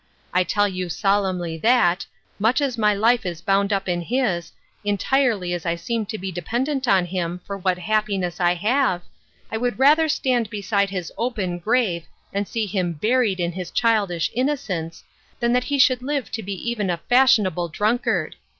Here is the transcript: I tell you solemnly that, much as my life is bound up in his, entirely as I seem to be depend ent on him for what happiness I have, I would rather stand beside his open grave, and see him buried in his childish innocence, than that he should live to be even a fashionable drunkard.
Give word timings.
I 0.33 0.43
tell 0.43 0.67
you 0.67 0.89
solemnly 0.89 1.59
that, 1.59 2.07
much 2.39 2.59
as 2.59 2.75
my 2.75 2.91
life 2.91 3.23
is 3.23 3.39
bound 3.39 3.71
up 3.71 3.87
in 3.87 4.01
his, 4.01 4.51
entirely 4.83 5.53
as 5.53 5.63
I 5.63 5.75
seem 5.75 6.07
to 6.07 6.17
be 6.17 6.31
depend 6.31 6.67
ent 6.67 6.87
on 6.87 7.05
him 7.05 7.39
for 7.45 7.55
what 7.55 7.77
happiness 7.77 8.39
I 8.39 8.55
have, 8.55 9.03
I 9.51 9.57
would 9.57 9.77
rather 9.77 10.09
stand 10.09 10.49
beside 10.49 10.89
his 10.89 11.11
open 11.19 11.59
grave, 11.59 12.05
and 12.33 12.47
see 12.47 12.65
him 12.65 12.93
buried 12.93 13.39
in 13.39 13.51
his 13.51 13.69
childish 13.69 14.31
innocence, 14.33 15.03
than 15.39 15.53
that 15.53 15.65
he 15.65 15.77
should 15.77 16.01
live 16.01 16.31
to 16.31 16.41
be 16.41 16.55
even 16.67 16.89
a 16.89 16.97
fashionable 17.07 17.67
drunkard. 17.69 18.37